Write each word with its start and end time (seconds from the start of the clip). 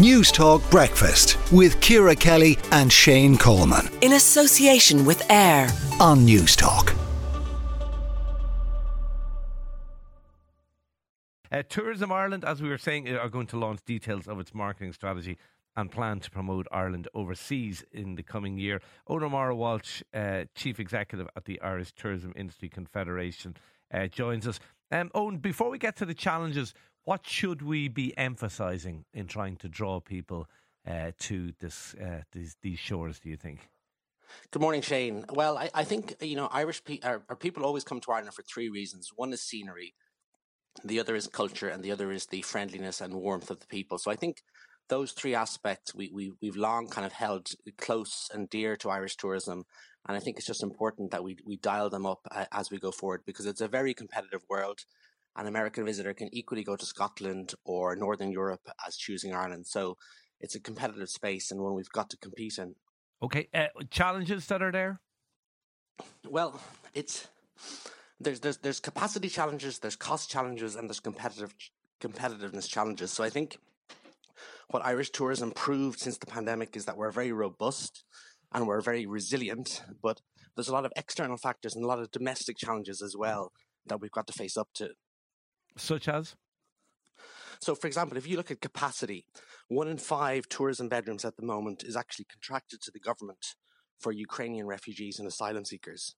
Newstalk 0.00 0.62
Breakfast 0.70 1.36
with 1.52 1.78
Ciara 1.82 2.16
Kelly 2.16 2.56
and 2.72 2.90
Shane 2.90 3.36
Coleman. 3.36 3.86
In 4.00 4.14
association 4.14 5.04
with 5.04 5.20
AIB 5.28 6.00
on 6.00 6.20
Newstalk. 6.26 6.96
Uh, 11.52 11.62
Tourism 11.68 12.10
Ireland, 12.10 12.46
as 12.46 12.62
we 12.62 12.70
were 12.70 12.78
saying, 12.78 13.10
are 13.10 13.28
going 13.28 13.46
to 13.48 13.58
launch 13.58 13.84
details 13.84 14.26
of 14.26 14.40
its 14.40 14.54
marketing 14.54 14.94
strategy 14.94 15.36
and 15.76 15.90
plan 15.90 16.18
to 16.20 16.30
promote 16.30 16.66
Ireland 16.72 17.06
overseas 17.12 17.84
in 17.92 18.14
the 18.14 18.22
coming 18.22 18.56
year. 18.56 18.80
Eoghan 19.06 19.24
O'Mara 19.24 19.54
Walsh, 19.54 20.00
uh, 20.14 20.44
Chief 20.54 20.80
Executive 20.80 21.28
at 21.36 21.44
the 21.44 21.60
Irish 21.60 21.92
Tourism 21.92 22.32
Industry 22.34 22.70
Confederation, 22.70 23.54
uh, 23.92 24.06
joins 24.06 24.48
us. 24.48 24.60
Um, 24.90 25.10
Eoghan, 25.14 25.42
before 25.42 25.68
we 25.68 25.76
get 25.76 25.94
to 25.96 26.06
the 26.06 26.14
challenges, 26.14 26.72
what 27.04 27.26
should 27.26 27.62
we 27.62 27.88
be 27.88 28.16
emphasising 28.16 29.04
in 29.12 29.26
trying 29.26 29.56
to 29.56 29.68
draw 29.68 30.00
people 30.00 30.48
uh, 30.86 31.12
to 31.18 31.52
this 31.60 31.94
uh, 31.94 32.22
these, 32.32 32.56
these 32.62 32.78
shores? 32.78 33.20
Do 33.20 33.28
you 33.28 33.36
think? 33.36 33.68
Good 34.52 34.62
morning, 34.62 34.82
Shane. 34.82 35.24
Well, 35.32 35.58
I, 35.58 35.70
I 35.74 35.84
think 35.84 36.14
you 36.20 36.36
know 36.36 36.48
Irish 36.52 36.84
pe- 36.84 37.00
our, 37.02 37.22
our 37.28 37.36
people 37.36 37.64
always 37.64 37.84
come 37.84 38.00
to 38.00 38.12
Ireland 38.12 38.34
for 38.34 38.42
three 38.42 38.68
reasons. 38.68 39.10
One 39.14 39.32
is 39.32 39.42
scenery, 39.42 39.94
the 40.84 41.00
other 41.00 41.14
is 41.14 41.26
culture, 41.26 41.68
and 41.68 41.82
the 41.82 41.92
other 41.92 42.12
is 42.12 42.26
the 42.26 42.42
friendliness 42.42 43.00
and 43.00 43.14
warmth 43.14 43.50
of 43.50 43.60
the 43.60 43.66
people. 43.66 43.98
So 43.98 44.10
I 44.10 44.16
think 44.16 44.42
those 44.88 45.12
three 45.12 45.34
aspects 45.34 45.94
we, 45.94 46.10
we 46.12 46.32
we've 46.40 46.56
long 46.56 46.88
kind 46.88 47.06
of 47.06 47.12
held 47.12 47.48
close 47.78 48.28
and 48.32 48.48
dear 48.50 48.76
to 48.76 48.90
Irish 48.90 49.16
tourism, 49.16 49.64
and 50.06 50.16
I 50.16 50.20
think 50.20 50.36
it's 50.36 50.46
just 50.46 50.62
important 50.62 51.10
that 51.10 51.24
we 51.24 51.36
we 51.44 51.56
dial 51.56 51.90
them 51.90 52.06
up 52.06 52.20
uh, 52.30 52.44
as 52.52 52.70
we 52.70 52.78
go 52.78 52.90
forward 52.90 53.22
because 53.26 53.46
it's 53.46 53.60
a 53.60 53.68
very 53.68 53.94
competitive 53.94 54.42
world 54.48 54.80
an 55.36 55.46
American 55.46 55.84
visitor 55.84 56.14
can 56.14 56.28
equally 56.32 56.64
go 56.64 56.76
to 56.76 56.84
Scotland 56.84 57.54
or 57.64 57.96
Northern 57.96 58.32
Europe 58.32 58.68
as 58.86 58.96
choosing 58.96 59.34
Ireland. 59.34 59.66
So 59.66 59.96
it's 60.40 60.54
a 60.54 60.60
competitive 60.60 61.08
space 61.08 61.50
and 61.50 61.60
one 61.60 61.74
we've 61.74 61.90
got 61.90 62.10
to 62.10 62.16
compete 62.16 62.58
in. 62.58 62.74
Okay, 63.22 63.48
uh, 63.54 63.66
challenges 63.90 64.46
that 64.46 64.62
are 64.62 64.72
there. 64.72 65.00
Well, 66.28 66.60
it's 66.94 67.28
there's 68.18 68.40
there's 68.40 68.58
there's 68.58 68.80
capacity 68.80 69.28
challenges, 69.28 69.78
there's 69.78 69.96
cost 69.96 70.30
challenges, 70.30 70.74
and 70.74 70.88
there's 70.88 71.00
competitive 71.00 71.54
competitiveness 72.00 72.68
challenges. 72.68 73.10
So 73.12 73.22
I 73.22 73.30
think 73.30 73.58
what 74.70 74.84
Irish 74.84 75.10
tourism 75.10 75.50
proved 75.50 76.00
since 76.00 76.16
the 76.16 76.26
pandemic 76.26 76.76
is 76.76 76.86
that 76.86 76.96
we're 76.96 77.10
very 77.10 77.32
robust 77.32 78.04
and 78.52 78.66
we're 78.66 78.80
very 78.80 79.06
resilient, 79.06 79.82
but 80.02 80.20
there's 80.56 80.68
a 80.68 80.72
lot 80.72 80.84
of 80.84 80.92
external 80.96 81.36
factors 81.36 81.74
and 81.74 81.84
a 81.84 81.88
lot 81.88 81.98
of 81.98 82.10
domestic 82.10 82.56
challenges 82.56 83.02
as 83.02 83.14
well 83.16 83.52
that 83.86 84.00
we've 84.00 84.10
got 84.10 84.26
to 84.26 84.32
face 84.32 84.56
up 84.56 84.68
to. 84.74 84.90
Such 85.80 86.08
as? 86.08 86.36
So, 87.60 87.74
for 87.74 87.86
example, 87.86 88.16
if 88.16 88.26
you 88.26 88.36
look 88.36 88.50
at 88.50 88.60
capacity, 88.60 89.26
one 89.68 89.88
in 89.88 89.98
five 89.98 90.48
tourism 90.48 90.88
bedrooms 90.88 91.24
at 91.24 91.36
the 91.36 91.44
moment 91.44 91.84
is 91.84 91.96
actually 91.96 92.26
contracted 92.26 92.80
to 92.82 92.90
the 92.90 93.00
government 93.00 93.54
for 93.98 94.12
Ukrainian 94.12 94.66
refugees 94.66 95.18
and 95.18 95.28
asylum 95.28 95.64
seekers. 95.64 96.14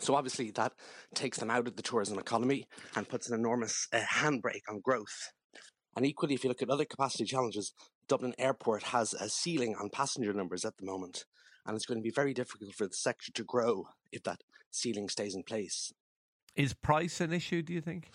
So, 0.00 0.14
obviously, 0.14 0.50
that 0.52 0.72
takes 1.14 1.38
them 1.38 1.50
out 1.50 1.66
of 1.66 1.76
the 1.76 1.82
tourism 1.82 2.18
economy 2.18 2.66
and 2.94 3.08
puts 3.08 3.28
an 3.28 3.38
enormous 3.38 3.88
uh, 3.92 4.00
handbrake 4.00 4.68
on 4.68 4.80
growth. 4.80 5.32
And 5.96 6.04
equally, 6.04 6.34
if 6.34 6.44
you 6.44 6.48
look 6.48 6.62
at 6.62 6.68
other 6.68 6.84
capacity 6.84 7.24
challenges, 7.24 7.72
Dublin 8.06 8.34
Airport 8.38 8.82
has 8.84 9.14
a 9.14 9.28
ceiling 9.30 9.74
on 9.80 9.88
passenger 9.88 10.34
numbers 10.34 10.64
at 10.64 10.76
the 10.76 10.84
moment, 10.84 11.24
and 11.64 11.74
it's 11.74 11.86
going 11.86 11.98
to 11.98 12.04
be 12.04 12.10
very 12.10 12.34
difficult 12.34 12.74
for 12.74 12.86
the 12.86 12.94
sector 12.94 13.32
to 13.32 13.44
grow 13.44 13.86
if 14.12 14.22
that 14.24 14.42
ceiling 14.70 15.08
stays 15.08 15.34
in 15.34 15.42
place. 15.42 15.92
Is 16.54 16.74
price 16.74 17.20
an 17.20 17.32
issue, 17.32 17.62
do 17.62 17.72
you 17.72 17.80
think? 17.80 18.10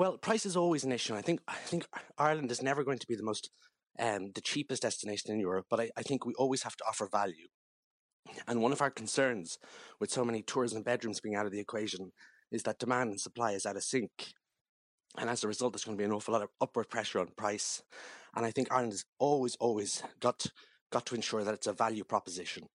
Well, 0.00 0.16
price 0.16 0.46
is 0.46 0.56
always 0.56 0.82
an 0.82 0.92
issue. 0.92 1.14
I 1.14 1.20
think 1.20 1.40
I 1.46 1.56
think 1.56 1.86
Ireland 2.16 2.50
is 2.50 2.62
never 2.62 2.82
going 2.84 3.00
to 3.00 3.06
be 3.06 3.16
the 3.16 3.22
most 3.22 3.50
um, 3.98 4.30
the 4.34 4.40
cheapest 4.40 4.80
destination 4.80 5.30
in 5.30 5.38
Europe, 5.38 5.66
but 5.68 5.78
I, 5.78 5.90
I 5.94 6.02
think 6.02 6.24
we 6.24 6.32
always 6.38 6.62
have 6.62 6.74
to 6.76 6.84
offer 6.88 7.06
value. 7.06 7.48
And 8.48 8.62
one 8.62 8.72
of 8.72 8.80
our 8.80 8.90
concerns 8.90 9.58
with 10.00 10.10
so 10.10 10.24
many 10.24 10.40
tourism 10.40 10.82
bedrooms 10.82 11.20
being 11.20 11.34
out 11.34 11.44
of 11.44 11.52
the 11.52 11.60
equation 11.60 12.12
is 12.50 12.62
that 12.62 12.78
demand 12.78 13.10
and 13.10 13.20
supply 13.20 13.52
is 13.52 13.66
out 13.66 13.76
of 13.76 13.82
sync. 13.82 14.32
And 15.18 15.28
as 15.28 15.44
a 15.44 15.48
result, 15.48 15.74
there's 15.74 15.84
going 15.84 15.98
to 15.98 16.00
be 16.00 16.06
an 16.06 16.12
awful 16.12 16.32
lot 16.32 16.44
of 16.44 16.48
upward 16.62 16.88
pressure 16.88 17.20
on 17.20 17.28
price. 17.36 17.82
And 18.34 18.46
I 18.46 18.52
think 18.52 18.72
Ireland 18.72 18.94
has 18.94 19.04
always, 19.18 19.54
always 19.56 20.02
got 20.18 20.46
got 20.90 21.04
to 21.06 21.14
ensure 21.14 21.44
that 21.44 21.52
it's 21.52 21.66
a 21.66 21.74
value 21.74 22.04
proposition. 22.04 22.68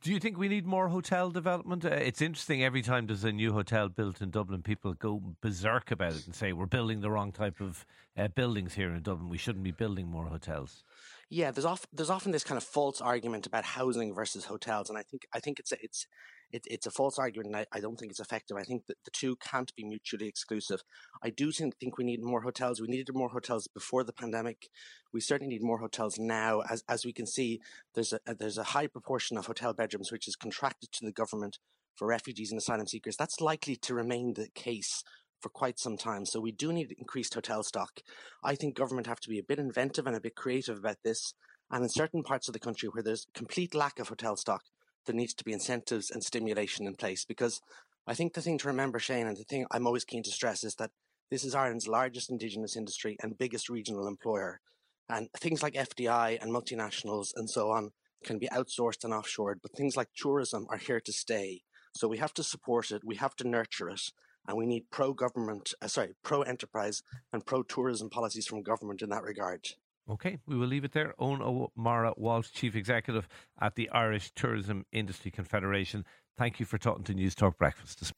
Do 0.00 0.12
you 0.12 0.18
think 0.18 0.36
we 0.36 0.48
need 0.48 0.66
more 0.66 0.88
hotel 0.88 1.30
development? 1.30 1.84
Uh, 1.84 1.88
it's 1.88 2.20
interesting 2.20 2.64
every 2.64 2.82
time 2.82 3.06
there's 3.06 3.24
a 3.24 3.32
new 3.32 3.52
hotel 3.52 3.88
built 3.88 4.20
in 4.20 4.30
Dublin, 4.30 4.62
people 4.62 4.94
go 4.94 5.22
berserk 5.40 5.90
about 5.90 6.14
it 6.14 6.26
and 6.26 6.34
say 6.34 6.52
we're 6.52 6.66
building 6.66 7.00
the 7.00 7.10
wrong 7.10 7.30
type 7.30 7.60
of 7.60 7.84
uh, 8.16 8.28
buildings 8.28 8.74
here 8.74 8.90
in 8.92 9.02
Dublin. 9.02 9.28
We 9.28 9.38
shouldn't 9.38 9.64
be 9.64 9.70
building 9.70 10.08
more 10.08 10.26
hotels. 10.26 10.82
Yeah, 11.28 11.50
there's 11.50 11.64
often 11.64 11.88
there's 11.92 12.10
often 12.10 12.30
this 12.30 12.44
kind 12.44 12.56
of 12.56 12.62
false 12.62 13.00
argument 13.00 13.46
about 13.46 13.64
housing 13.64 14.14
versus 14.14 14.44
hotels, 14.44 14.88
and 14.88 14.96
I 14.96 15.02
think 15.02 15.26
I 15.34 15.40
think 15.40 15.58
it's 15.58 15.72
a, 15.72 15.76
it's 15.82 16.06
it, 16.52 16.62
it's 16.70 16.86
a 16.86 16.90
false 16.92 17.18
argument, 17.18 17.48
and 17.48 17.56
I, 17.56 17.66
I, 17.72 17.80
don't 17.80 17.96
think 17.96 18.10
it's 18.12 18.20
effective. 18.20 18.56
I 18.56 18.62
think 18.62 18.86
that 18.86 18.98
the 19.04 19.10
two 19.10 19.34
can't 19.36 19.74
be 19.74 19.82
mutually 19.82 20.28
exclusive. 20.28 20.84
I 21.24 21.30
do 21.30 21.50
think, 21.50 21.76
think 21.78 21.98
we 21.98 22.04
need 22.04 22.22
more 22.22 22.42
hotels. 22.42 22.80
We 22.80 22.86
needed 22.86 23.08
more 23.12 23.30
hotels 23.30 23.66
before 23.66 24.04
the 24.04 24.12
pandemic. 24.12 24.68
We 25.12 25.20
certainly 25.20 25.54
need 25.54 25.64
more 25.64 25.78
hotels 25.78 26.16
now. 26.16 26.62
As 26.70 26.84
as 26.88 27.04
we 27.04 27.12
can 27.12 27.26
see, 27.26 27.60
there's 27.94 28.12
a 28.12 28.20
there's 28.34 28.58
a 28.58 28.62
high 28.74 28.86
proportion 28.86 29.36
of 29.36 29.46
hotel 29.46 29.72
bedrooms 29.72 30.12
which 30.12 30.28
is 30.28 30.36
contracted 30.36 30.92
to 30.92 31.04
the 31.04 31.12
government 31.12 31.58
for 31.96 32.06
refugees 32.06 32.52
and 32.52 32.58
asylum 32.58 32.86
seekers. 32.86 33.16
That's 33.16 33.40
likely 33.40 33.74
to 33.74 33.94
remain 33.94 34.34
the 34.34 34.48
case 34.54 35.02
for 35.40 35.48
quite 35.48 35.78
some 35.78 35.96
time. 35.96 36.26
So 36.26 36.40
we 36.40 36.52
do 36.52 36.72
need 36.72 36.94
increased 36.98 37.34
hotel 37.34 37.62
stock. 37.62 38.00
I 38.42 38.54
think 38.54 38.76
government 38.76 39.06
have 39.06 39.20
to 39.20 39.28
be 39.28 39.38
a 39.38 39.44
bit 39.44 39.58
inventive 39.58 40.06
and 40.06 40.16
a 40.16 40.20
bit 40.20 40.34
creative 40.34 40.78
about 40.78 40.98
this. 41.04 41.34
And 41.70 41.82
in 41.82 41.88
certain 41.88 42.22
parts 42.22 42.48
of 42.48 42.52
the 42.52 42.60
country 42.60 42.88
where 42.88 43.02
there's 43.02 43.26
complete 43.34 43.74
lack 43.74 43.98
of 43.98 44.08
hotel 44.08 44.36
stock, 44.36 44.62
there 45.06 45.16
needs 45.16 45.34
to 45.34 45.44
be 45.44 45.52
incentives 45.52 46.10
and 46.10 46.22
stimulation 46.22 46.86
in 46.86 46.94
place 46.94 47.24
because 47.24 47.60
I 48.06 48.14
think 48.14 48.34
the 48.34 48.40
thing 48.40 48.58
to 48.58 48.68
remember, 48.68 48.98
Shane, 48.98 49.26
and 49.26 49.36
the 49.36 49.44
thing 49.44 49.66
I'm 49.70 49.86
always 49.86 50.04
keen 50.04 50.22
to 50.24 50.30
stress 50.30 50.62
is 50.62 50.76
that 50.76 50.90
this 51.30 51.44
is 51.44 51.54
Ireland's 51.54 51.88
largest 51.88 52.30
indigenous 52.30 52.76
industry 52.76 53.16
and 53.20 53.38
biggest 53.38 53.68
regional 53.68 54.06
employer. 54.06 54.60
And 55.08 55.28
things 55.36 55.62
like 55.62 55.74
FDI 55.74 56.40
and 56.40 56.52
multinationals 56.52 57.32
and 57.34 57.50
so 57.50 57.70
on 57.70 57.90
can 58.24 58.38
be 58.38 58.48
outsourced 58.48 59.04
and 59.04 59.12
offshored, 59.12 59.56
but 59.62 59.72
things 59.72 59.96
like 59.96 60.08
tourism 60.16 60.66
are 60.70 60.78
here 60.78 61.00
to 61.00 61.12
stay. 61.12 61.62
So 61.96 62.08
we 62.08 62.18
have 62.18 62.34
to 62.34 62.42
support 62.44 62.90
it, 62.90 63.02
we 63.04 63.16
have 63.16 63.34
to 63.36 63.48
nurture 63.48 63.88
it, 63.88 64.02
and 64.48 64.56
we 64.56 64.66
need 64.66 64.90
pro 64.90 65.12
government, 65.12 65.74
uh, 65.82 65.88
sorry, 65.88 66.14
pro 66.22 66.42
enterprise 66.42 67.02
and 67.32 67.44
pro 67.44 67.62
tourism 67.62 68.10
policies 68.10 68.46
from 68.46 68.62
government 68.62 69.02
in 69.02 69.10
that 69.10 69.22
regard. 69.22 69.66
Okay, 70.08 70.38
we 70.46 70.56
will 70.56 70.68
leave 70.68 70.84
it 70.84 70.92
there. 70.92 71.14
Eoghan 71.20 71.40
O'Mara 71.40 72.12
Walsh, 72.16 72.50
Chief 72.52 72.76
Executive 72.76 73.26
at 73.60 73.74
the 73.74 73.90
Irish 73.90 74.30
Tourism 74.36 74.86
Industry 74.92 75.32
Confederation. 75.32 76.04
Thank 76.38 76.60
you 76.60 76.66
for 76.66 76.78
talking 76.78 77.02
to 77.04 77.14
Newstalk 77.14 77.58
Breakfast. 77.58 78.12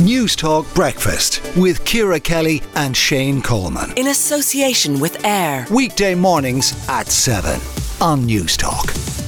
Newstalk 0.00 0.72
Breakfast 0.74 1.42
with 1.56 1.84
Ciara 1.84 2.20
Kelly 2.20 2.62
and 2.76 2.96
Shane 2.96 3.42
Coleman. 3.42 3.92
In 3.96 4.06
association 4.06 5.00
with 5.00 5.18
AIB. 5.18 5.70
Weekday 5.70 6.14
mornings 6.14 6.88
at 6.88 7.08
7 7.08 7.60
on 8.00 8.22
Newstalk. 8.26 9.19